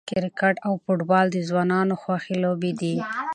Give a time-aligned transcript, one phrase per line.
[0.09, 2.95] کرکټ او فوټبال د ځوانانو خوښې لوبې دي.